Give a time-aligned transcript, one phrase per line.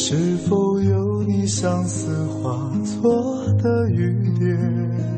[0.00, 2.70] 是否有你相思化
[3.02, 5.17] 作的雨点？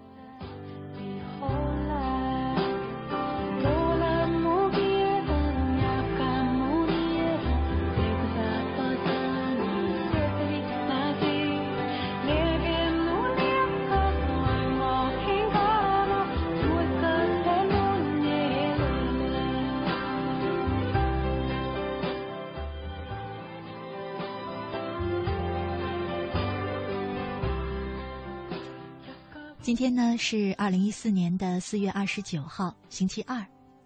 [29.71, 33.41] 今天呢是二零一四年的四月二十九号，星期二。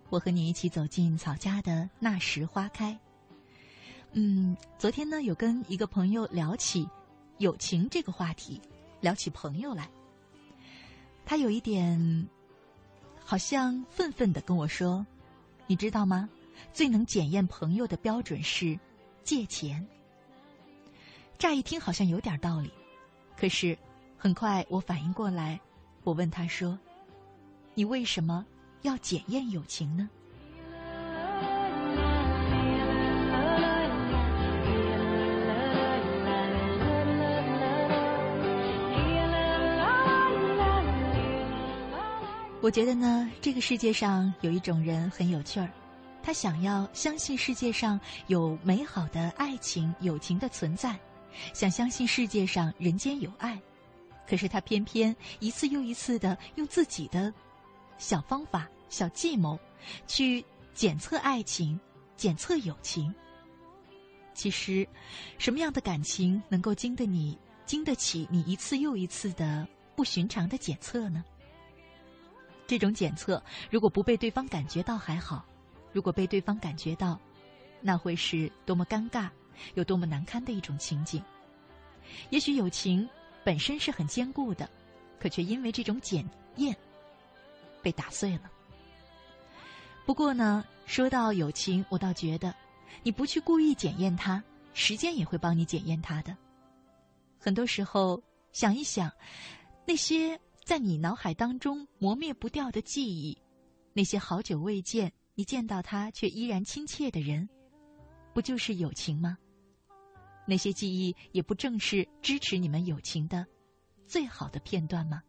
[0.09, 2.97] 我和你一起走进草家的那时花开。
[4.13, 6.90] 嗯，昨天呢有跟一个朋友聊起
[7.38, 8.59] 友情这个话题，
[9.00, 9.88] 聊起朋友来。
[11.23, 12.28] 他有一点
[13.23, 15.06] 好像愤愤的跟我说
[15.67, 16.28] ：“你知道吗？
[16.73, 18.75] 最能检验朋友的标准是
[19.23, 19.88] 借钱。”
[21.38, 22.72] 乍一听好像有点道理，
[23.38, 23.78] 可是
[24.17, 25.62] 很快我反应过来。
[26.05, 26.77] 我问他说
[27.73, 28.45] ：“你为什么
[28.83, 30.07] 要检验友情呢？”
[42.61, 45.69] 我觉得呢，这个世界上有一种人很有趣儿，
[46.22, 50.95] 他想要相信世界上有美好的爱情、友情的存在，
[51.53, 53.59] 想相信世界上人间有爱。
[54.28, 57.34] 可是他偏偏一次又一次的用自己的
[57.97, 59.59] 小方法、小计谋
[60.08, 60.44] 去
[60.74, 61.80] 检测爱情、
[62.18, 63.14] 检测友情。
[64.34, 64.88] 其实，
[65.38, 71.24] 什么样的感情能够经得你、经得起你一次又一次的不寻常的检测呢？
[72.68, 75.46] 这种检测如果不被对方感觉到还好，
[75.94, 77.18] 如果被对方感觉到，
[77.80, 79.29] 那会是多么尴尬、
[79.76, 81.23] 有多么难堪的一种情景。
[82.32, 83.08] 也许友情。
[83.46, 84.68] 本身是很坚固的，
[85.20, 86.76] 可却因为这种检验
[87.84, 88.52] 被打碎了。
[90.03, 92.53] 不过呢，说到友情，我倒觉得，
[93.03, 94.44] 你不去故意检验它，
[94.74, 96.36] 时间也会帮你检验它的。
[97.40, 98.22] 很多时候，
[98.52, 99.12] 想一想，
[99.86, 103.38] 那些在你脑海当中磨灭不掉的记忆，
[103.94, 107.47] 那些好久未见，你见到他却依然亲切的人，
[108.34, 109.38] 不就是友情吗？
[110.46, 113.46] 那些记忆也不正是支持你们友情的
[114.06, 115.22] 最好的片段吗？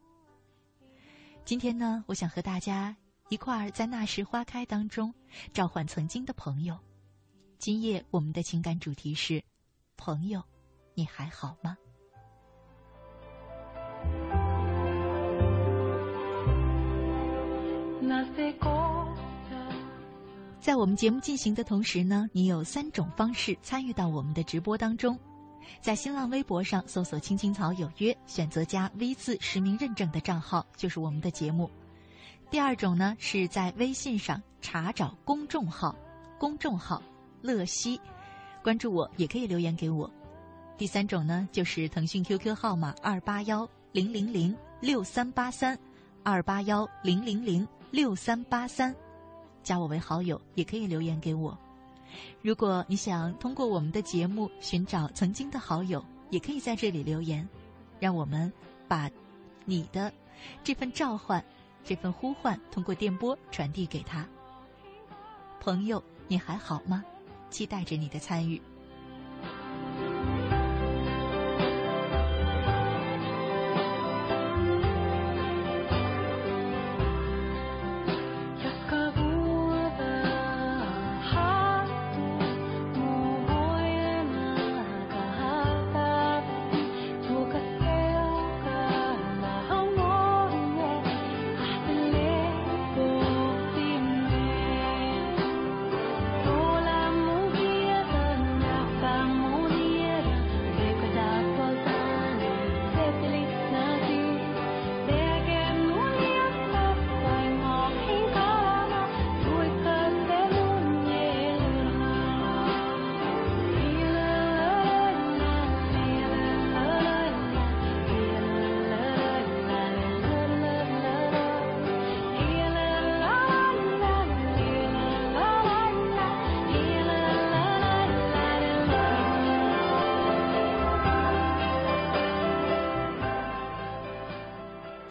[1.44, 2.96] 今天呢，我想和大家
[3.28, 5.14] 一块儿在那时花开当中
[5.52, 6.78] 召唤曾经的朋友。
[7.58, 9.42] 今夜我们的情感主题是：
[9.96, 10.42] 朋友，
[10.94, 11.76] 你还好吗？
[20.66, 25.16] 在我们节目进行的同时呢，你有三种方式参与到我们的直播当中。
[25.80, 31.70] 在新浪微博上搜索“青青草有约”，选择加 V 字实名认证的账号就是我们的节目。
[32.50, 35.94] 第二种呢，是在微信上查找公众号，
[36.36, 37.00] 公众号
[37.42, 38.00] “乐西”，
[38.60, 40.10] 关注我也可以留言给我。
[40.76, 45.78] 第三种呢，就是腾讯 QQ 号码二八幺零零零六三八三，
[46.24, 48.92] 二八幺零零零六三八三，
[49.66, 51.58] 加我为好友也可以留言给我。
[52.40, 57.46] 如果你想通过我们的节目寻找曾经的好友，也可以在这里留言，
[57.98, 58.52] 让我们
[58.86, 59.10] 把
[59.64, 60.12] 你的
[60.62, 61.44] 这份召唤、
[61.82, 64.24] 这份呼唤通过电波传递给他。
[65.60, 67.04] 朋友，你还好吗？
[67.50, 68.62] 期待着你的参与。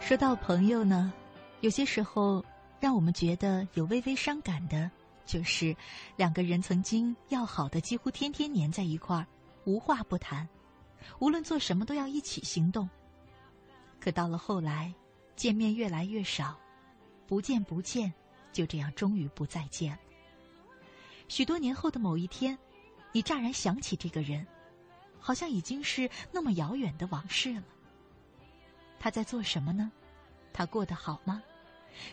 [0.06, 1.12] 说到朋友呢，
[1.62, 2.44] 有些时候
[2.78, 4.88] 让我们觉得有微微伤感的，
[5.24, 5.76] 就是
[6.14, 9.26] 两个人曾经要好的几乎天天黏在一块儿，
[9.64, 10.48] 无话不谈，
[11.18, 12.88] 无论做什么都要一起行动。
[13.98, 14.94] 可到了后来，
[15.34, 16.56] 见面越来越少，
[17.26, 18.14] 不见不见，
[18.52, 19.98] 就这样终于不再见。
[21.26, 22.56] 许多年后的某一天，
[23.10, 24.46] 你乍然想起这个人，
[25.18, 27.64] 好像已经是那么遥远的往事了。
[28.98, 29.90] 他在做什么呢？
[30.52, 31.42] 他过得好吗？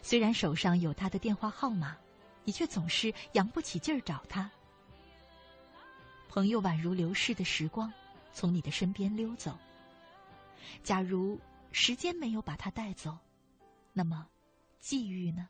[0.02, 1.98] 虽然手上有他的电话号码，
[2.44, 4.50] 你却总是扬不起劲儿找他。
[6.30, 7.92] 朋友宛如流逝的时光，
[8.32, 9.58] 从你的身边溜走。
[10.84, 11.40] 假如
[11.72, 13.18] 时间没有把他带走，
[13.92, 14.28] 那么
[14.80, 15.50] 际遇呢？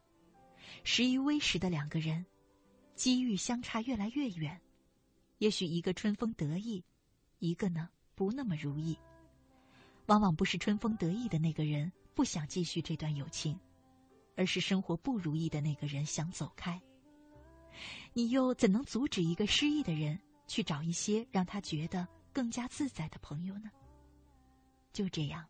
[0.84, 2.26] 时移微时的两个人，
[2.96, 4.60] 机遇相差越来越远。
[5.38, 6.84] 也许一个春风得意，
[7.40, 8.98] 一个呢不那么如意。
[10.08, 13.58] 往往不是春风得意的那个人不想继续这段友情，
[14.36, 16.82] 而是生活不如意的那个人想走开。
[18.14, 23.72] 你又怎能阻止一个失意的人去找一些让他觉得更加自在的朋友呢？
[24.92, 25.44] 就这样，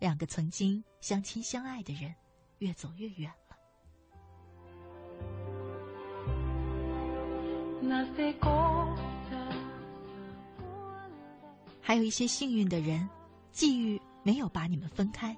[0.00, 2.12] 两个曾经相亲相爱的人，
[2.58, 3.56] 越走越远了。
[11.80, 13.08] 还有一些幸运的人。
[13.54, 15.34] 际遇没有把你们分开，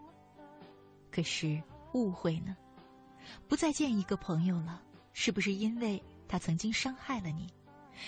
[1.11, 2.57] 可是误会呢？
[3.47, 4.83] 不再见一个朋友了，
[5.13, 7.53] 是不是因为他曾经伤害了你？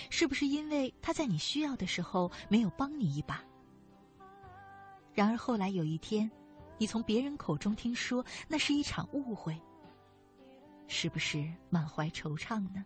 [0.09, 3.39] 是不是因为他在你需要的时候没有帮你一把？
[5.13, 6.29] 然而后来有一天，
[6.79, 9.55] 你从别人口中听说那是一场误会，
[10.87, 12.83] 是不是满怀惆怅呢？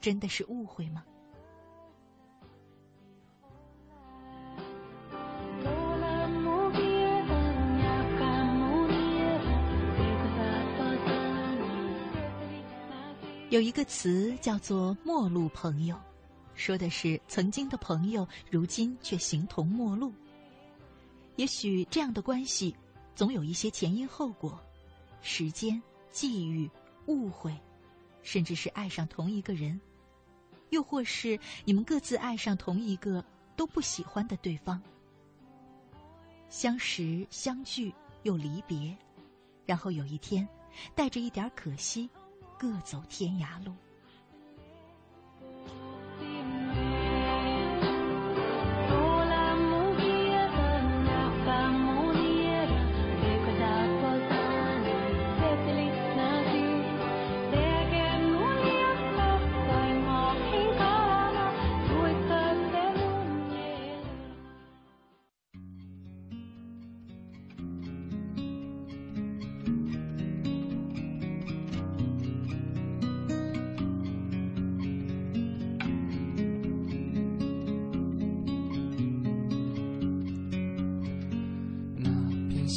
[0.00, 1.04] 真的是误会吗？
[13.50, 15.98] 有一个词叫做“陌路朋友”，
[16.54, 20.12] 说的是曾经的朋友，如今却形同陌路。
[21.36, 22.76] 也许这样的关系，
[23.14, 24.60] 总有一些前因后果、
[25.22, 26.70] 时间、际遇、
[27.06, 27.56] 误会，
[28.22, 29.80] 甚至是爱上同一个人，
[30.68, 33.24] 又或是你们各自爱上同一个
[33.56, 34.78] 都不喜欢的对方。
[36.50, 38.94] 相识、相聚又离别，
[39.64, 40.46] 然后有一天，
[40.94, 42.10] 带着一点可惜。
[42.58, 43.72] 各走天涯路。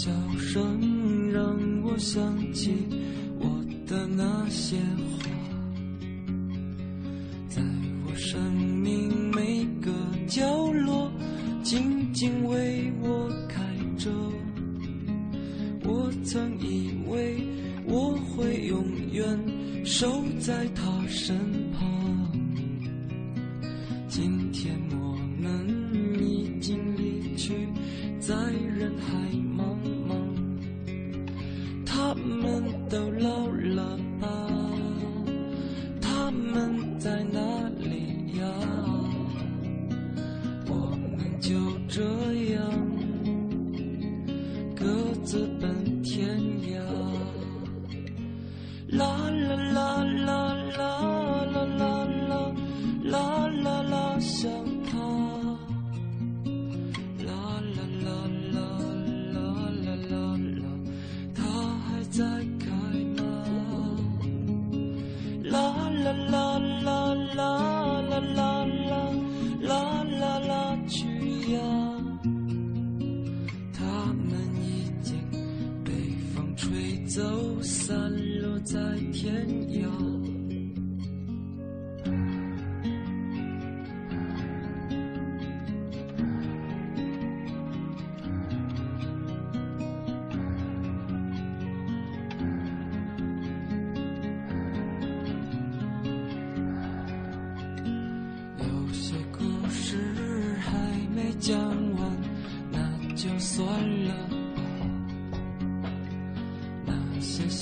[0.03, 2.74] 笑声让我想起
[3.39, 4.77] 我的那些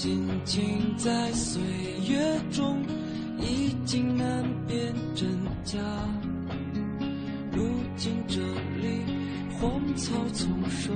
[0.01, 1.62] 心情在岁
[2.08, 2.82] 月中
[3.38, 5.27] 已经难辨真
[5.65, 5.77] 假。
[7.51, 8.39] 如今这
[8.82, 9.03] 里
[9.60, 10.96] 荒草丛生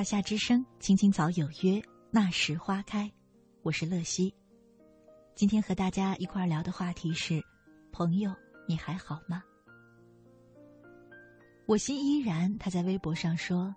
[0.00, 1.78] 华夏之声，青青草有约，
[2.10, 3.12] 那时花开。
[3.60, 4.34] 我是乐西，
[5.34, 7.44] 今天和大家一块聊的话题是：
[7.92, 8.34] 朋友，
[8.66, 9.44] 你还好吗？
[11.66, 12.56] 我心依然。
[12.56, 13.74] 他在微博上说：“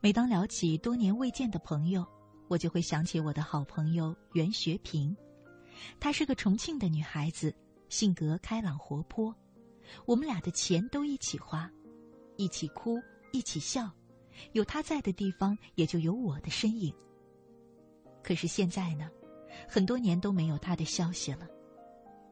[0.00, 2.06] 每当聊起多年未见的朋友，
[2.46, 5.16] 我就会想起我的好朋友袁学平。
[5.98, 7.52] 她是个重庆的女孩子，
[7.88, 9.34] 性格开朗活泼。
[10.06, 11.68] 我们俩的钱都一起花，
[12.36, 13.00] 一起哭，
[13.32, 13.90] 一起笑。”
[14.52, 16.94] 有他在的地方，也就有我的身影。
[18.22, 19.08] 可是现在呢，
[19.68, 21.48] 很多年都没有他的消息了，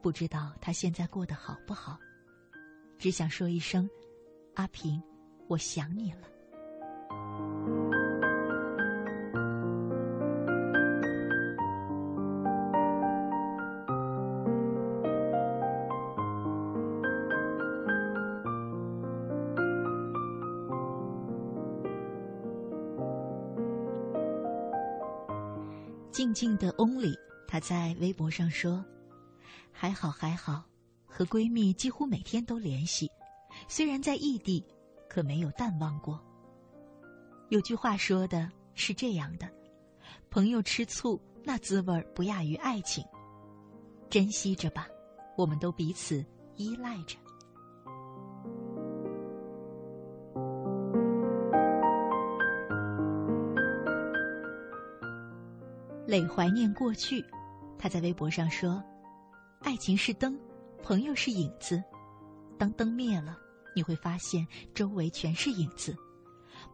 [0.01, 1.97] 不知道他现在过得好不好。
[2.97, 3.89] 只想说一声，
[4.55, 5.01] 阿平，
[5.47, 7.98] 我想你了。
[26.79, 27.13] Only，
[27.45, 28.85] 她在微博上说
[29.69, 30.63] ：“还好还好，
[31.05, 33.11] 和闺蜜几乎每天都联系，
[33.67, 34.65] 虽然在异地，
[35.09, 36.17] 可没有淡忘过。
[37.49, 39.49] 有句话说的是这样的：
[40.29, 43.03] 朋友吃醋，那滋味不亚于爱情。
[44.09, 44.87] 珍惜着吧，
[45.35, 47.17] 我们都彼此依赖着。”
[56.09, 57.23] 累怀念过去，
[57.77, 58.83] 他在微博上说
[59.61, 60.35] ：“爱情是灯，
[60.81, 61.83] 朋友是影子。
[62.57, 63.37] 当灯灭了，
[63.75, 64.43] 你会发现
[64.73, 65.95] 周围全是影子。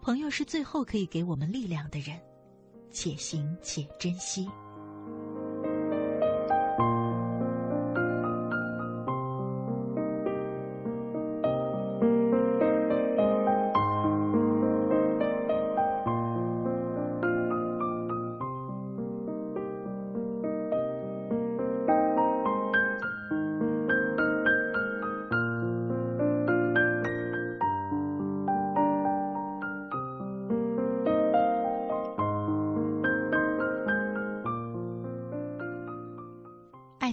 [0.01, 2.17] 朋友是最后可以给我们力量的人，
[2.91, 4.49] 且行且珍惜。”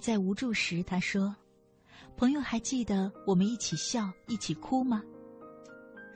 [0.02, 1.32] 在无助时，他说
[2.18, 5.00] ：“朋友还记得我们一起笑、一起哭吗？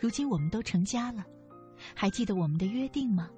[0.00, 1.24] 如今我们都成家了，
[1.94, 3.30] 还记得我们的约定吗？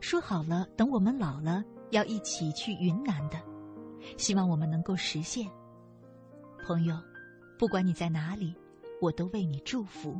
[0.00, 3.38] 说好了，等我们老了要一起去云南的，
[4.16, 5.46] 希望我们能够实现。
[6.66, 6.98] 朋友，
[7.58, 8.54] 不管你在哪里，
[9.02, 10.18] 我都为你祝福。”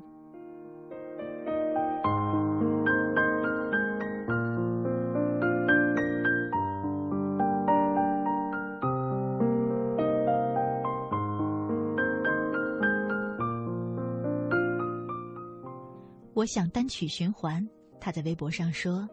[16.44, 17.66] 我想单曲循环。
[17.98, 19.08] 他在微博上说：“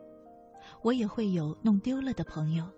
[0.83, 2.69] 我也会有弄丢了的朋友，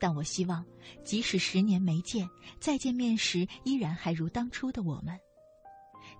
[0.00, 0.66] 但我希望，
[1.04, 2.28] 即使十年没见，
[2.58, 5.16] 再见面时依然还如当初的我们。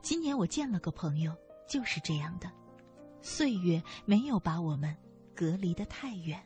[0.00, 1.34] 今年我见了个朋友，
[1.68, 2.48] 就是这样的，
[3.20, 4.96] 岁月没有把我们
[5.34, 6.40] 隔离的太远。”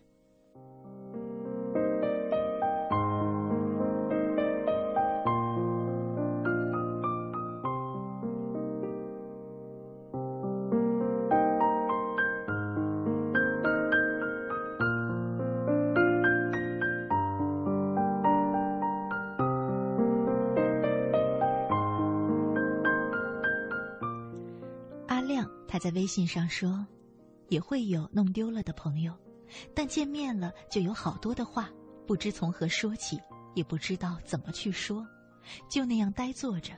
[26.09, 26.85] 信上说，
[27.51, 29.12] 也会有弄丢了的朋友，
[29.75, 31.71] 但见面了就有好多的话，
[32.07, 33.21] 不知从何说起，
[33.55, 35.07] 也不知道怎么去说，
[35.68, 36.73] 就那样呆坐着。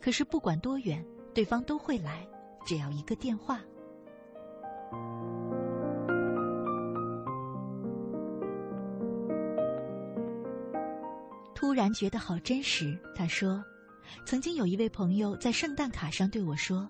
[0.00, 1.02] 可是不管多远，
[1.32, 2.28] 对方都会来，
[2.66, 3.60] 只要一个电话。
[11.54, 12.98] 突然觉得好真实。
[13.14, 13.64] 他说
[14.26, 16.88] ：“曾经有一位朋友在圣诞卡上对我说，‘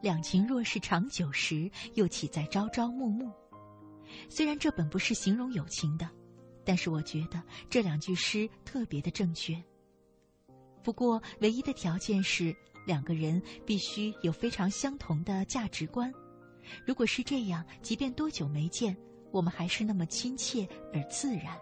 [0.00, 3.30] 两情若是长久时，又岂在朝朝暮暮。’
[4.28, 6.08] 虽然这本不是形容友情的，
[6.64, 9.62] 但是我觉得这两句诗特别的正确。
[10.82, 12.54] 不过，唯一的条件是
[12.86, 16.12] 两个人必须有非常相同的价值观。
[16.86, 18.96] 如果是这样，即便多久没见，
[19.30, 21.56] 我们还是那么亲切而自然。”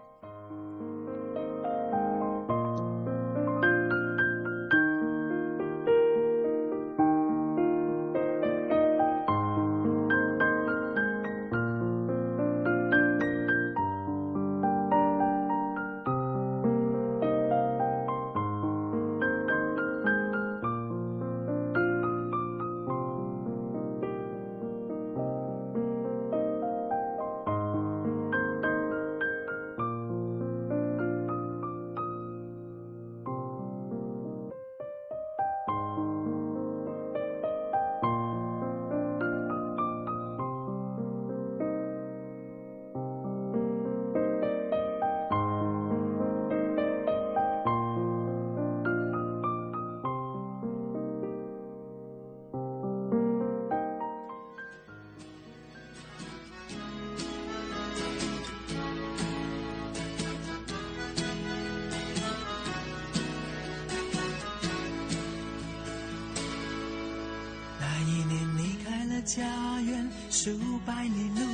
[69.29, 69.45] 家
[69.81, 70.49] 园数
[70.87, 71.45] 百里路，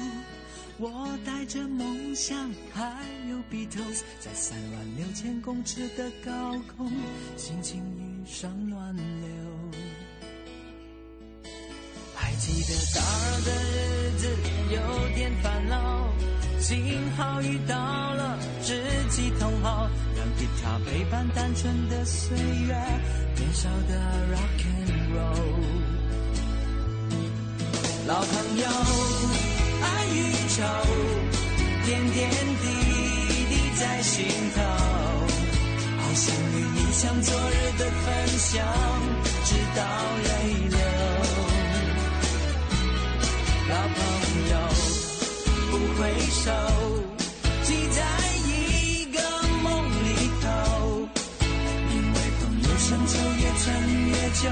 [0.77, 2.89] 我带着梦想，还
[3.29, 6.89] 有 Beatles，在三万六千公尺的高空，
[7.35, 9.03] 心情遇上暖流。
[12.15, 14.29] 还记得大二的日子，
[14.73, 16.09] 有点烦恼，
[16.61, 22.73] 幸好遇到了知己同好，让吉他陪伴单纯的岁月，
[23.35, 23.99] 年少的
[24.31, 25.84] Rock and Roll。
[28.07, 28.63] 老朋友，
[29.81, 30.15] 爱与
[30.49, 30.61] 愁，
[31.85, 32.29] 点点
[32.61, 32.65] 滴
[33.49, 34.61] 滴在心头。
[35.97, 38.63] 好想与你像昨日的分享，
[39.43, 39.81] 直到
[40.23, 40.29] 泪
[40.69, 40.77] 流。
[43.69, 43.97] 老朋
[44.51, 44.53] 友，
[45.71, 46.51] 不回首，
[47.63, 47.97] 记在
[48.45, 49.17] 一个
[49.63, 49.67] 梦
[50.03, 50.07] 里
[50.43, 50.45] 头。
[51.89, 53.65] 因为朋友深秋越陈
[54.09, 54.43] 越久，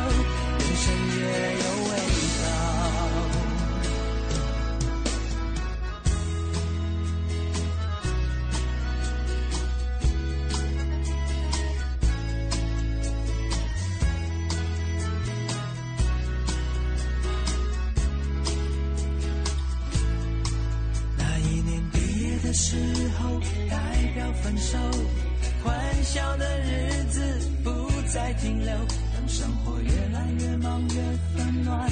[30.81, 30.95] 越
[31.35, 31.89] 纷乱，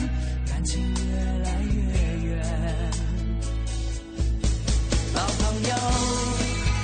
[0.48, 1.80] 感情越来越
[2.30, 2.32] 远。
[5.14, 5.72] 老朋友，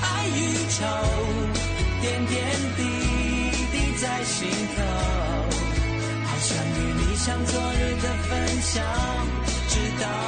[0.02, 0.86] 爱与愁，
[2.02, 2.36] 点点
[2.76, 2.82] 滴
[3.72, 4.78] 滴在心头。
[6.26, 8.84] 好想与你像昨日的分享，
[9.70, 10.27] 直到。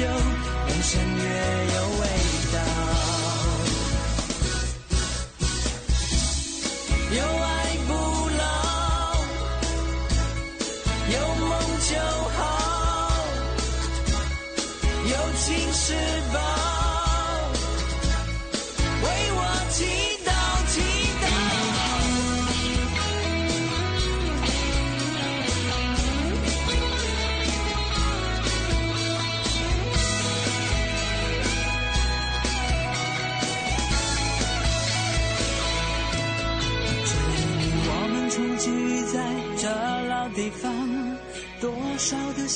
[0.00, 1.69] 有人生月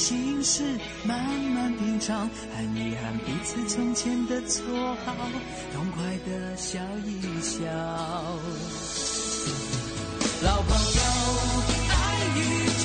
[0.04, 0.62] 心事
[1.02, 1.18] 慢
[1.54, 4.62] 慢品尝，很遗憾彼此从前的错
[5.06, 5.14] 好，
[5.72, 7.64] 痛快的笑一笑。
[10.42, 11.00] 老朋友，
[11.88, 11.94] 爱
[12.36, 12.38] 与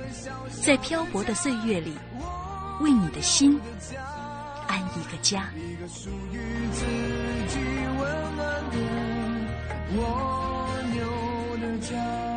[0.63, 1.97] 在漂泊的岁月里，
[2.81, 3.59] 为你的心
[4.67, 5.49] 安一个家。
[5.55, 6.37] 一个属于
[6.71, 6.85] 自
[7.47, 7.57] 己
[7.99, 8.77] 温暖的
[9.97, 9.99] 蜗
[10.93, 12.30] 牛的家。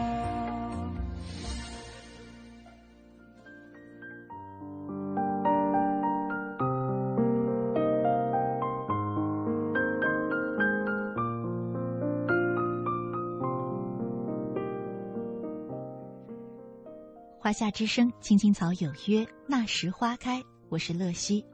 [17.54, 20.42] 夏之声，青青草有约，那时花开。
[20.68, 21.44] 我是乐西。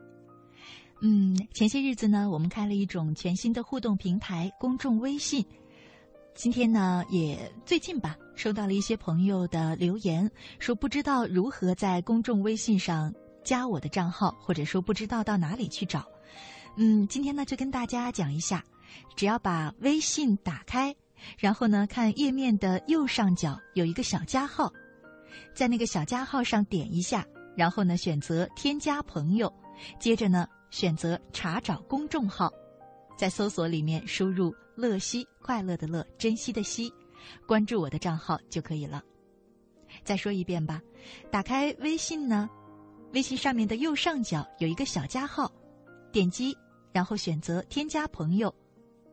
[1.03, 5.45] 嗯，前些日子呢，我们开了一种全新的互动平台——公众微信。
[6.35, 13.13] 今天呢，也最近吧，收到了一些朋友的留言，说不知道如何在公众微信上
[13.45, 16.09] 加我的账号，或者说不知道到哪里去找。
[16.77, 18.65] 嗯，今天呢，就跟大家讲一下，
[19.17, 20.97] 只要把微信打开，
[21.37, 24.73] 然后呢，看页面的右上角有一个小加号。
[25.55, 29.53] 在那个小加号上点一下，然后呢选择添加朋友，
[29.99, 32.53] 接着呢选择查找公众号，
[33.17, 36.93] 在搜索里面输入“乐西”快乐的乐，珍惜的惜，
[37.47, 39.03] 关注我的账号就可以了。
[40.05, 40.81] 再说一遍吧，
[41.31, 42.49] 打开微信呢，
[43.13, 45.51] 微信上面的右上角有一个小加号，
[46.13, 46.57] 点击
[46.93, 48.55] 然后选择添加朋友，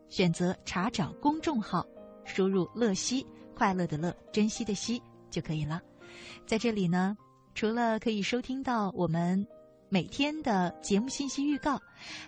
[0.08, 1.86] 选择查找公众号，
[2.26, 3.26] 输入“乐西”
[3.56, 5.02] 快乐的乐，珍惜的惜
[5.32, 5.82] 就可以了。
[6.46, 7.18] 在这里呢，
[7.54, 9.46] 除了可以收听到我们
[9.90, 11.80] 每天的节目信息预告，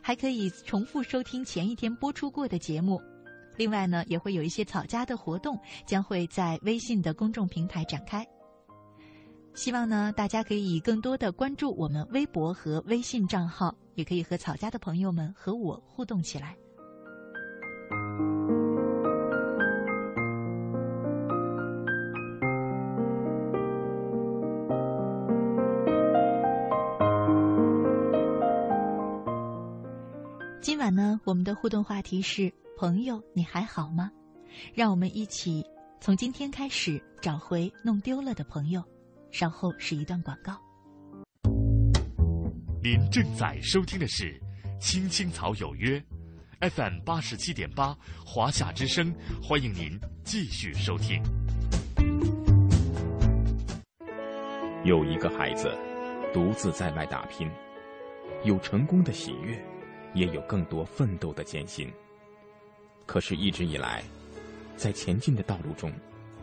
[0.01, 3.01] 还可以重复收听前一天播出过的节目。
[3.57, 8.25] 另外呢，也会有一些草家的活动将会在微信的公众平台展开。
[9.53, 16.55] 希望呢，大家可以更多的关注我们微博和微信账号，也可以和草家的朋友们和我互动起来。
[31.23, 34.11] 我们的互动话题是“朋友，你还好吗？”
[34.73, 35.63] 让我们一起
[35.99, 38.83] 从今天开始找回弄丢了的朋友。
[39.31, 40.57] 稍后是一段广告。
[42.81, 44.39] 您正在收听的是
[44.79, 46.03] 《青青草有约》
[46.71, 51.21] ，FM 八十七点八，华夏之声，欢迎您继续收听。
[54.83, 55.69] 有一个孩子
[56.33, 57.47] 独自在外打拼，
[58.45, 59.61] 有成功的喜悦。
[60.13, 61.91] 也有更多奋斗的艰辛。
[63.05, 64.03] 可是，一直以来，
[64.75, 65.91] 在前进的道路中，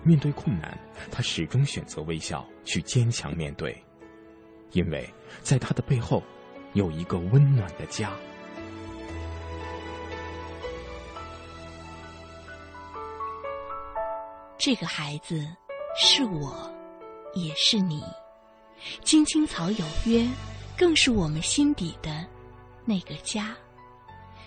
[0.03, 0.79] 面对困难，
[1.11, 3.81] 他始终选择微笑，去坚强面对，
[4.73, 5.09] 因为
[5.43, 6.23] 在他的背后，
[6.75, 8.13] 有一个温暖的家。
[14.59, 15.47] 这个孩子，
[15.97, 16.69] 是我，
[17.35, 18.03] 也是你。
[19.05, 20.27] 青青草有约，
[20.77, 22.27] 更是我们心底的。
[22.89, 23.55] 那个家，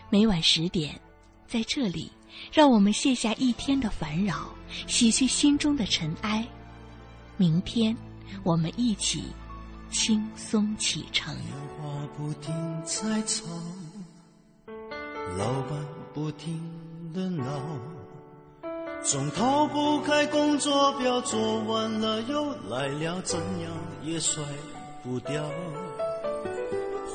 [0.10, 0.98] 每晚十点，
[1.46, 2.10] 在这里，
[2.54, 4.50] 让我们卸下一天的烦扰，
[4.88, 6.48] 洗去心中的尘埃。
[7.36, 7.96] 明天，
[8.44, 9.26] 我们一起
[9.92, 11.36] 轻松启程。
[11.36, 13.46] 电话不停在吵，
[15.38, 16.58] 老板不停
[17.14, 17.46] 的闹，
[19.04, 23.72] 总逃不开工作表，做完了又来了，怎样
[24.02, 24.42] 也甩
[25.04, 25.44] 不掉。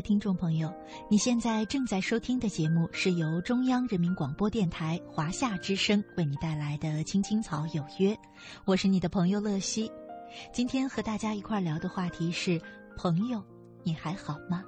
[0.00, 0.72] 听众朋友，
[1.10, 8.14] 你现在正在收听的节目是由中央人民广播电台华夏之声为你带来的《青青草有约》，
[8.64, 9.90] 我是你的朋友乐西。
[10.52, 12.60] 今天和大家一块聊的话题是：
[12.96, 13.42] 朋友，
[13.82, 14.64] 你还好吗？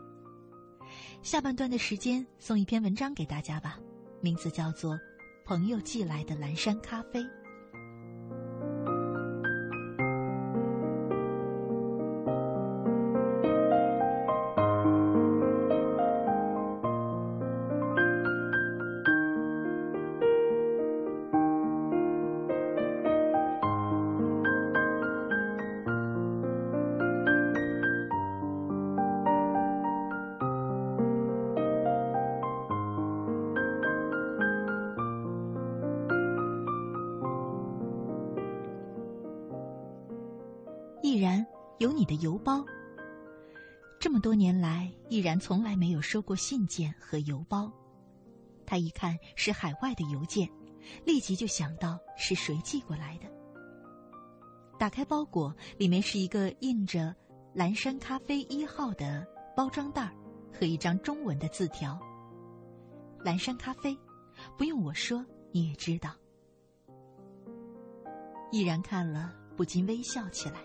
[1.22, 3.78] 下半段的时间送一篇文章给大家吧，
[4.20, 4.94] 名字叫做
[5.44, 7.20] 《朋友寄来的蓝山咖啡》。
[45.42, 47.68] 从来没有收过信件和邮包。
[48.64, 50.48] 他一看是海外的邮件，
[51.04, 53.26] 立即就想到是谁寄过来的。
[54.78, 57.12] 打开包裹，里面是一个印着
[57.54, 59.26] “蓝山咖啡一号”的
[59.56, 60.14] 包装袋儿
[60.52, 61.98] 和一张中文的字条。
[63.24, 63.98] 蓝山咖啡，
[64.56, 66.14] 不用我说你也知道。
[68.52, 70.60] 毅然看了，不禁微笑起来。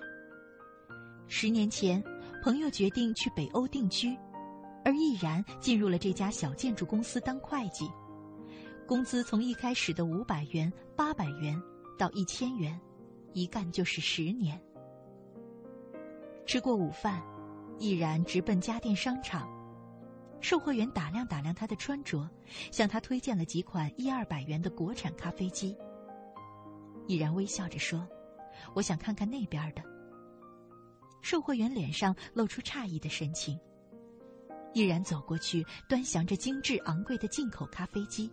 [1.27, 2.03] 十年前，
[2.43, 4.15] 朋友决定去北欧定居，
[4.87, 7.91] 而毅然进入了这家小建筑公司当会计，
[8.87, 11.61] 工资从一开始的五百元、八百元
[11.97, 12.79] 到一千元，
[13.33, 14.57] 一干就是十年。
[16.45, 17.21] 吃过午饭，
[17.77, 19.45] 毅然直奔家电商场，
[20.39, 22.25] 售货员打量打量他的穿着，
[22.71, 25.75] 向他推荐了几款一二百元的国产咖啡机。
[27.07, 28.07] 毅然微笑着说
[28.73, 29.83] ：“我想看看那边的。”
[31.21, 33.59] 售货员脸上露出诧异的神情，
[34.77, 38.31] 毅然走过去，端详着精致昂贵的进口咖啡机，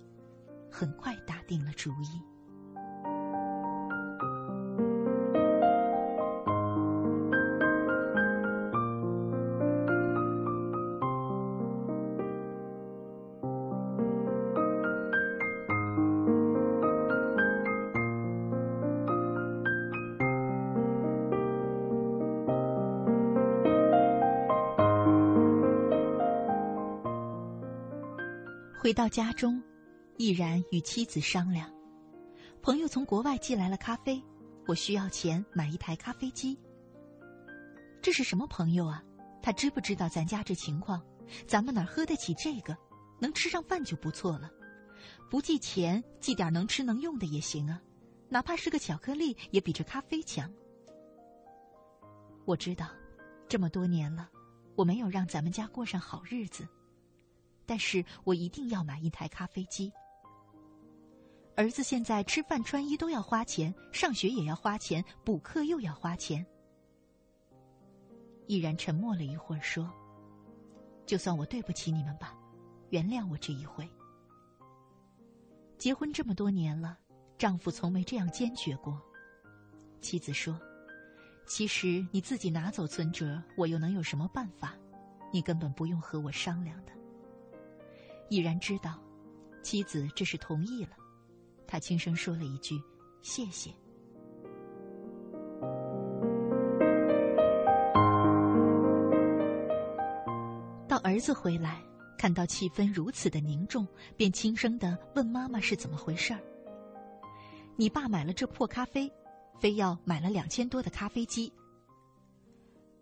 [0.70, 2.33] 很快打定了主意。
[28.94, 29.60] 回到家中，
[30.18, 31.68] 毅然与妻子商量
[32.62, 34.22] ：“朋友从国外寄来了咖啡，
[34.68, 36.56] 我需要钱买一台咖啡机。
[38.00, 39.02] 这是什么朋友啊？
[39.42, 41.04] 他知不知道咱家这情况？
[41.44, 42.76] 咱们哪喝得起这个？
[43.18, 44.48] 能吃上饭就不错了。
[45.28, 47.82] 不寄钱，寄点能吃能用的也行啊，
[48.28, 50.48] 哪怕是个巧克力，也比这咖啡强。
[52.44, 52.86] 我知道，
[53.48, 54.30] 这么多年了，
[54.76, 56.64] 我没有让咱们家过上好日子。”
[57.66, 59.92] 但是我一定要买一台咖啡机。
[61.56, 66.44] 儿子现在吃饭穿衣都要花钱，上学也要花钱，补课又要花钱。
[68.46, 69.88] 毅然沉默了一会儿，说
[71.06, 72.36] ：“就算我对不起你们吧，
[72.90, 73.88] 原谅我这一回。
[75.78, 76.98] 结婚这么多年了，
[77.38, 79.00] 丈夫从没这样坚决过。”
[80.02, 80.60] 妻子说
[81.46, 84.74] ：“其实你自己拿走存折，我又能有什么办法？
[85.32, 86.92] 你根本不用和我商量的。”
[88.28, 88.98] 已然知道，
[89.62, 90.90] 妻子这是同意了，
[91.66, 92.80] 他轻声说了一句
[93.22, 93.70] ：“谢谢。”
[100.86, 101.82] 到儿子回来，
[102.16, 106.40] 看到气氛如此的凝重，便轻声的问妈妈是怎么回事儿。
[107.76, 109.12] 你爸买了这破咖啡，
[109.58, 111.52] 非要买了两千多的咖啡机，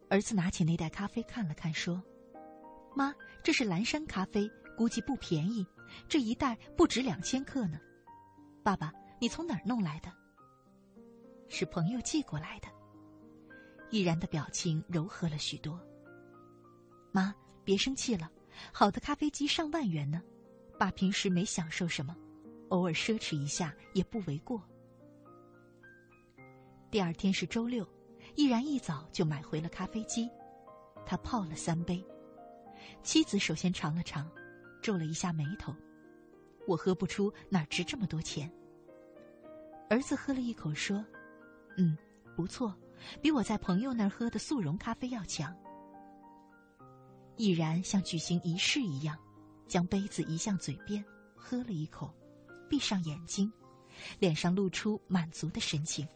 [0.09, 2.03] 儿子拿起那袋咖啡看了看，说
[2.97, 5.67] ：“妈，这是蓝山咖啡，估计不便宜，
[6.09, 7.79] 这一袋不止两千克呢。
[8.63, 10.13] 爸爸，你从哪儿弄来的？
[11.49, 12.69] 是朋友寄过来的。”
[13.91, 15.79] 毅然的表情柔和了许多。
[17.11, 18.31] 妈，别生气了，
[18.73, 20.23] 好的咖啡机上万元呢，
[20.79, 22.17] 爸平时没享受什么，
[22.71, 24.63] 偶尔奢侈一下也不为过。
[26.91, 27.87] 第二天是周六，
[28.35, 30.31] 毅然一早就买回了咖啡机，
[31.05, 32.03] 他泡了三杯。
[33.03, 34.31] 妻子首先尝了尝，
[34.83, 35.75] 皱了一下眉头
[36.69, 38.51] ：“我喝不出哪值这么多钱。”
[39.89, 41.05] 儿子喝了一口说
[41.79, 41.97] ：“嗯，
[42.37, 42.77] 不错，
[43.21, 45.57] 比我在朋友那儿喝的速溶咖啡要强。”
[47.37, 49.17] 毅然像举行仪式一样，
[49.67, 51.03] 将杯子移向嘴边，
[51.35, 52.13] 喝了一口，
[52.69, 53.51] 闭上眼睛，
[54.19, 56.07] 脸上露出满足的神情。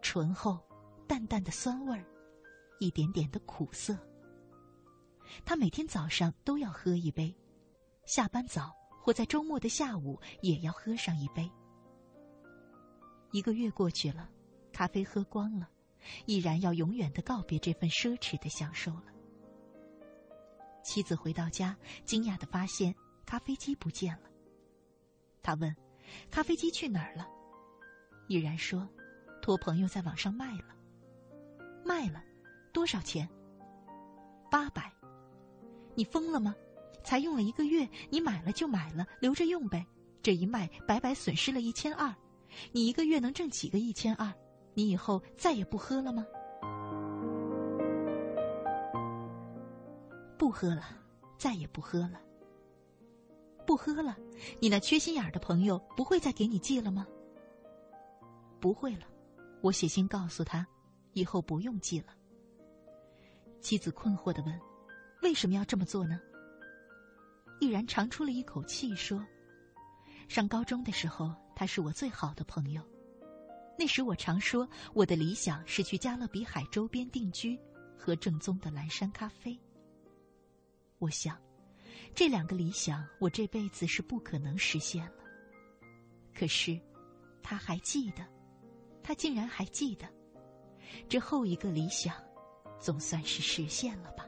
[0.00, 0.58] 醇厚、
[1.06, 2.04] 淡淡的酸味儿，
[2.78, 3.96] 一点点的苦涩。
[5.44, 7.34] 他每天早上都要喝一杯，
[8.04, 11.50] 下班早或在周末的下午也要喝上一杯。
[13.30, 14.28] 一个月过去了，
[14.72, 15.68] 咖啡喝光了，
[16.26, 19.04] 毅然要永远的告别这份奢侈的享受了。
[20.82, 24.30] 妻子回到家，惊讶的发现咖啡机不见了。
[25.42, 25.74] 他问
[26.30, 27.26] ：“咖啡机去哪儿了？”
[28.28, 28.88] 毅然说。
[29.40, 30.68] 托朋友在网上卖了，
[31.84, 32.22] 卖了，
[32.72, 33.28] 多少钱？
[34.48, 35.01] 八百。
[35.94, 36.54] 你疯了吗？
[37.04, 39.84] 才用了一个月，你买了就买了，留着用呗。
[40.22, 42.14] 这一卖，白白损失了一千二。
[42.70, 44.32] 你一个月能挣几个一千二？
[44.74, 46.24] 你以后再也不喝了吗？
[50.38, 50.84] 不喝了，
[51.36, 52.20] 再也不喝了。
[53.66, 54.16] 不喝了，
[54.60, 57.06] 你那缺心眼儿的朋友不会再给你寄了吗？
[58.60, 59.06] 不会了。
[59.60, 60.66] 我写信告诉他，
[61.14, 62.06] 以后不用寄了。
[63.60, 64.60] 妻子困惑的问
[65.22, 66.20] ：“为什么要这么做呢？”
[67.60, 69.24] 毅然长出了一口气说
[70.28, 72.82] ：“上高中的时候，他是我最好的朋友。
[73.78, 77.58] 那时我常说，我的理想是去加勒比海周边定居，
[77.96, 79.58] 喝正宗的蓝山咖啡。
[80.98, 81.40] 我想，
[82.14, 85.24] 这两个理想，我这辈子是不可能实现了。
[86.34, 86.78] 可是，
[87.42, 88.26] 他还记得。”
[89.04, 90.06] 他竟然还记得，
[91.08, 92.14] 这后一个理想，
[92.78, 94.24] 总算是实现了吧。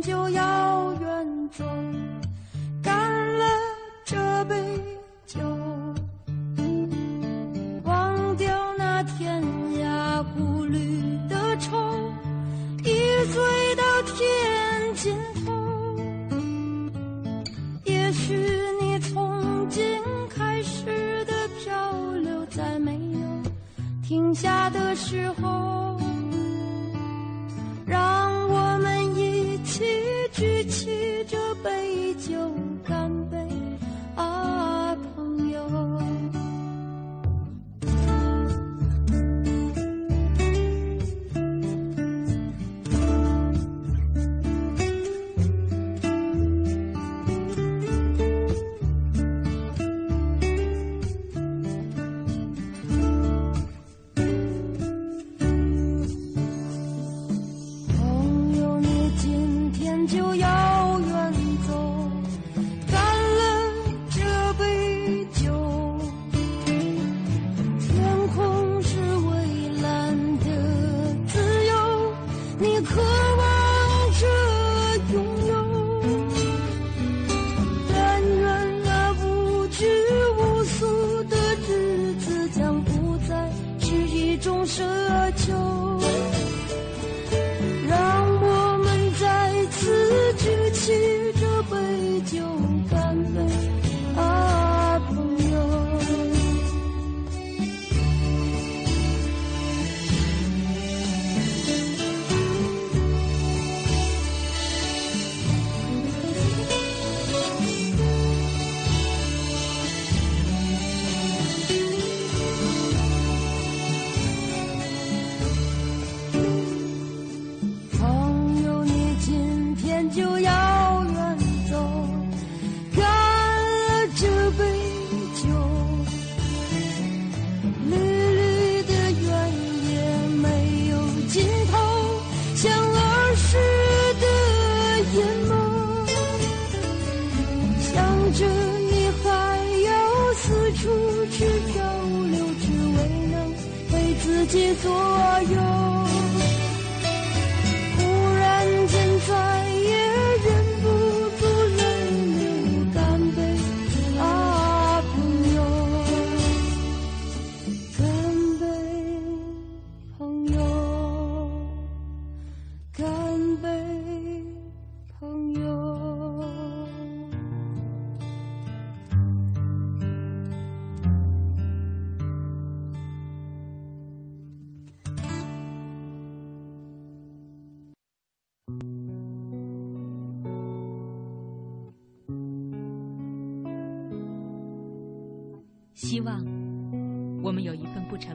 [0.00, 0.45] 就要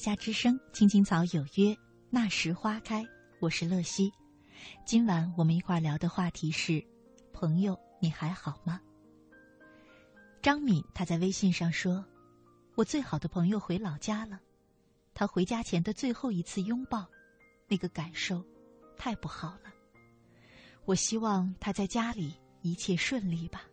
[0.00, 1.76] 夏之声，青青草有约，
[2.08, 3.06] 那时花开。
[3.38, 4.10] 我是乐西，
[4.82, 6.82] 今晚我们一块儿聊的话题是：
[7.34, 8.80] 朋友，你还好吗？
[10.40, 12.02] 张敏她在微信上说
[12.76, 14.40] ：“我最好的朋友回老家了，
[15.12, 17.06] 他回家前的最后一次拥抱，
[17.68, 18.42] 那个感受
[18.96, 19.70] 太不好了。
[20.86, 23.64] 我希望他在家里一切顺利吧。”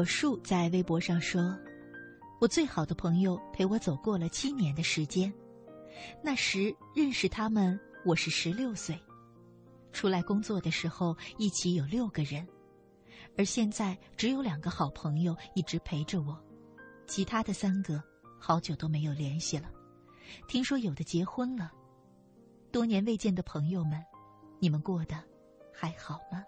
[0.00, 1.54] 果树在微博上说
[2.40, 5.30] ：“我最好的朋友陪我走过了七年的时间，
[6.24, 8.98] 那时认识他们，我是十六岁。
[9.92, 12.48] 出来工作的时候，一起有六个人，
[13.36, 16.34] 而现在只有两个好朋友一直陪着我，
[17.06, 18.02] 其他的三个
[18.38, 19.70] 好久都没有联系了。
[20.48, 21.70] 听说有的结婚了。
[22.72, 24.02] 多年未见的朋友们，
[24.60, 25.22] 你们过得
[25.74, 26.42] 还好吗？”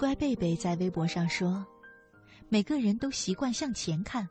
[0.00, 1.62] 乖贝贝在微博上说
[2.48, 4.26] ：“每个人都习惯向前看，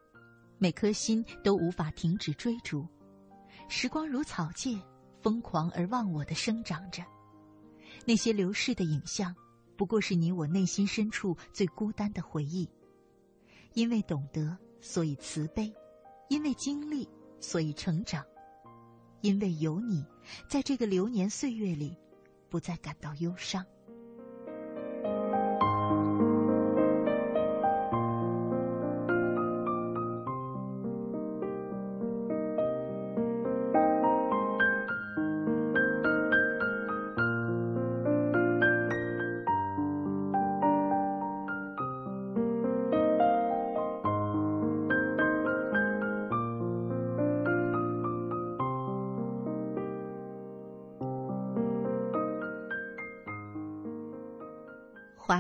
[0.58, 2.88] 每颗心都无法停止追逐。
[3.68, 4.82] 时光如草芥，
[5.22, 7.06] 疯狂而忘我的生长着。
[8.04, 9.36] 那些流逝的影像，
[9.78, 12.68] 不过是你我内心深处最孤单的回忆。
[13.76, 15.72] 因为懂得，所以慈悲；
[16.30, 17.08] 因为经历，
[17.40, 18.24] 所以成长；
[19.22, 20.04] 因为有你，
[20.50, 21.96] 在这个流年岁月里，
[22.50, 23.64] 不再感到忧伤。”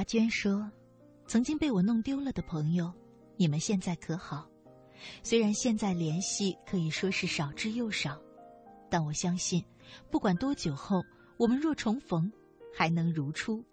[0.09, 0.67] 娟说
[1.29, 2.91] ：“曾经被我弄丢了的朋友，
[3.37, 4.49] 你们现在可好？
[5.21, 8.19] 虽然现在联系可以说是少之又少，
[8.89, 9.63] 但我相信，
[10.09, 11.03] 不管多久后，
[11.37, 12.27] 我们若重逢，
[12.75, 13.63] 还能如初。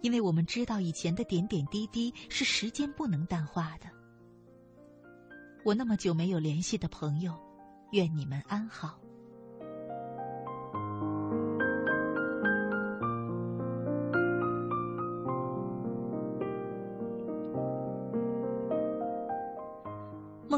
[0.00, 3.88] 因为我们知道以前的点点滴滴是时间不能淡化的。
[5.64, 7.36] 我那么久没有联系的朋友，
[7.90, 9.00] 愿你们安好。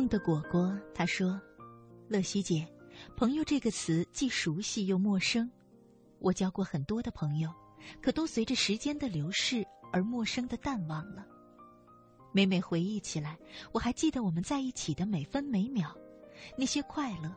[0.08, 1.40] 的果果他说
[2.08, 2.66] ：“乐西姐，
[3.16, 5.50] 朋友这个词既熟悉又陌生。
[6.18, 7.52] 我交过很多的朋友，
[8.00, 11.26] 可都随着时间的流逝而陌生的淡忘了。
[12.32, 13.38] 每每回忆起来，
[13.72, 15.96] 我还记得我们在一起的每分每秒，
[16.56, 17.34] 那些快乐，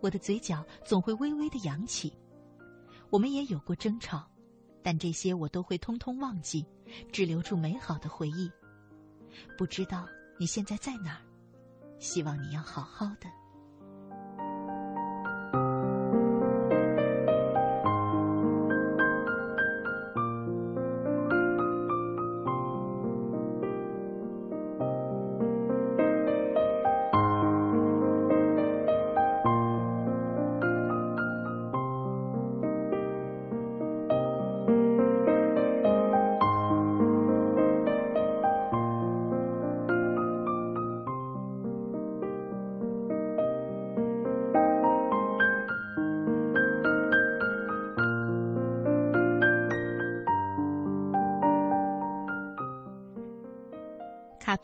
[0.00, 2.12] 我的嘴角总会微微的扬起。
[3.10, 4.28] 我们也有过争吵，
[4.82, 6.64] 但这些我都会通通忘记，
[7.12, 8.50] 只留住美好的回忆。
[9.56, 10.06] 不知道
[10.38, 11.22] 你现在在哪儿？”
[12.00, 13.39] 希望你要好好的。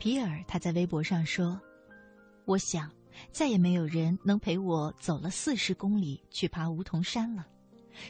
[0.07, 1.61] 皮尔他在微博上说
[2.47, 2.89] ：“我想，
[3.33, 7.45] 再也没有人能陪我走了四十公里去爬梧桐山了，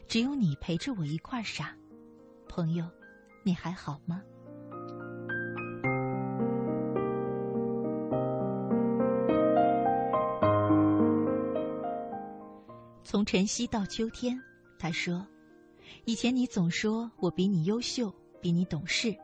[0.07, 1.75] 只有你陪着我一块儿傻。
[2.51, 2.87] 朋友，
[3.43, 4.23] 你还好吗？”
[13.03, 14.39] 从晨曦到秋天，
[14.79, 15.27] 他说
[16.05, 19.17] ：“以前你总说我比你优秀，比你懂事，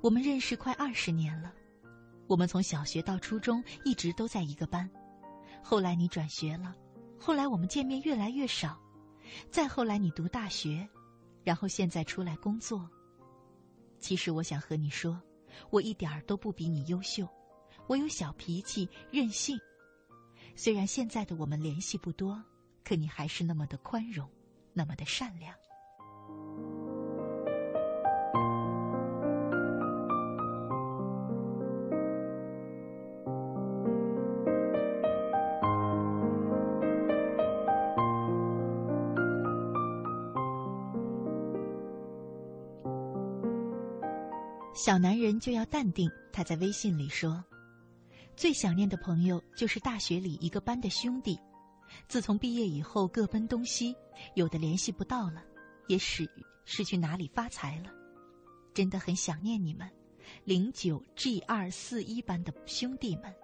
[0.00, 1.52] 我们认识快二十年了。”
[2.28, 4.88] 我们从小学到初中一直都在一个班，
[5.62, 6.74] 后来你转学了，
[7.18, 8.78] 后来我们见面越来越少，
[9.50, 10.86] 再后来你读大学，
[11.42, 12.86] 然后现在出来工作。
[13.98, 15.18] 其实我想和你说，
[15.70, 17.26] 我一点儿都不比你优秀，
[17.86, 19.58] 我有小脾气、任性。
[20.54, 22.40] 虽然现在的我们联系不多，
[22.84, 24.28] 可你还是那么的宽容，
[24.74, 25.54] 那么的善良。
[44.78, 46.08] 小男人就要淡定。
[46.32, 47.44] 他在微信里说
[48.36, 51.36] ：“最想念的朋友就是大学里一个班的兄弟，
[52.06, 53.92] 自从毕业以后各奔东西，
[54.36, 55.42] 有的联系不到了，
[55.88, 56.30] 也是
[56.64, 57.90] 是去哪里发财了。
[58.72, 59.90] 真的很想念你们，
[60.44, 63.34] 零九 G 二四一班的兄弟们。”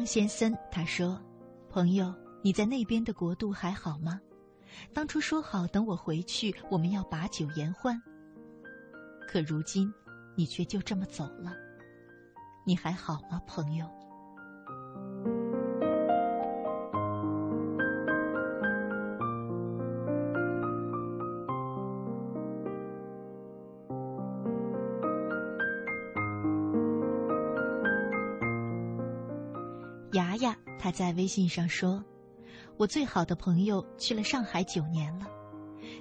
[0.00, 1.20] 张先森他说
[1.68, 2.10] ：“朋友，
[2.42, 4.18] 你在那边的国度还好吗？
[4.94, 8.00] 当初说好等我回去，我们要把酒言欢。
[9.28, 9.92] 可如今，
[10.34, 11.52] 你却就这么走了，
[12.64, 13.86] 你还好吗，朋友？”
[30.90, 32.04] 在微信上说
[32.76, 35.26] ：“我最好的朋友去了上海九年了，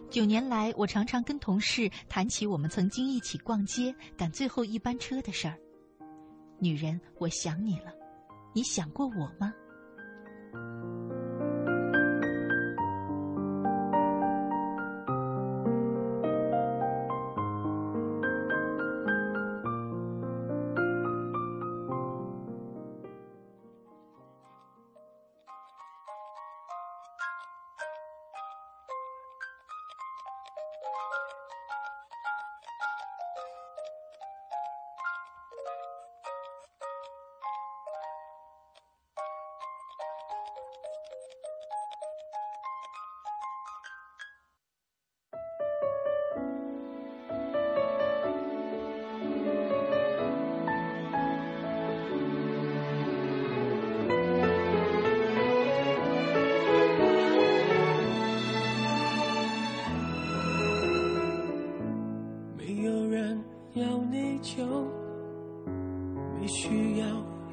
[0.09, 5.57] 九年来我常常跟同事谈起我们曾经一起逛街、赶最后一班车的事儿。
[6.59, 7.93] 女人，我想你了，
[8.53, 9.53] 你想过我吗？”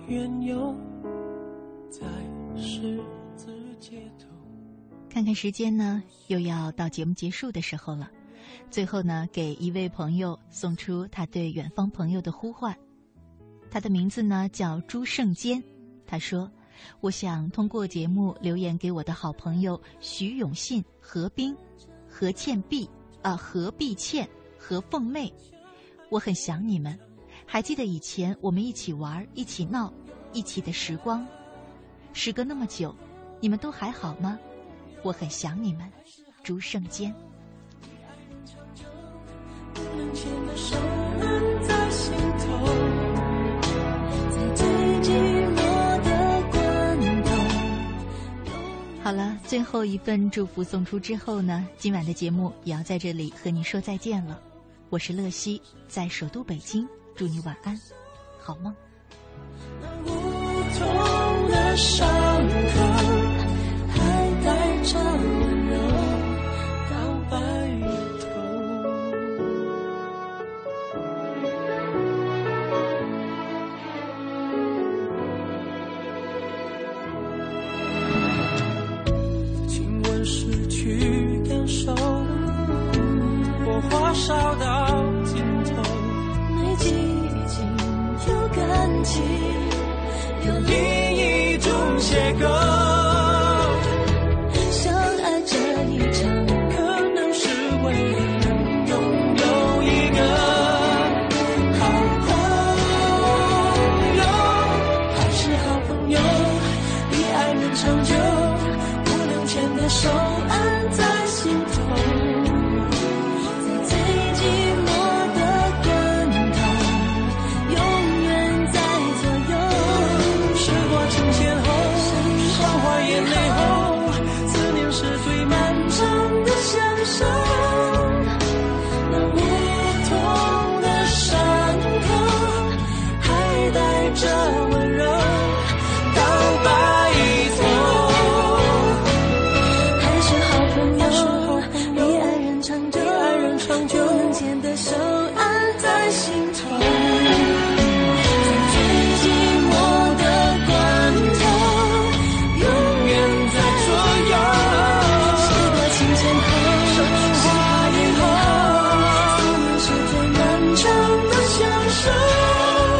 [0.09, 0.72] 缘由
[1.90, 2.07] 在
[2.57, 3.02] 十
[3.34, 4.28] 字街头。
[5.11, 8.09] 看看时间呢，又要到节目结束的时候了。
[8.70, 12.76] 最后呢，给一位朋友送出他对远方朋友的呼唤。
[13.68, 15.61] 他的名字呢叫朱胜坚，
[16.07, 16.48] 他说
[17.00, 21.57] ：“我想通过节目留言给我的好朋友徐永信、何冰、
[22.09, 22.88] 何倩碧
[23.22, 25.32] 啊何碧倩、何凤妹，
[26.11, 26.96] 我很想你们。
[27.47, 29.92] 还记得以前我们一起玩、一起闹、
[30.32, 31.26] 一起的时光？
[32.12, 32.94] 时隔那么久，
[33.40, 34.38] 你们都还好吗？
[35.03, 35.90] 我很想你们，
[36.42, 37.14] 朱胜坚。”
[49.03, 54.42] 好了，最后一份祝福送出之后呢，今晚的节目也要在这里和你说再见了。
[54.88, 57.79] 我是乐西，在首都北京，祝你晚安
[58.39, 58.75] 好梦。
[59.81, 60.11] 那无
[60.79, 62.05] 痛的伤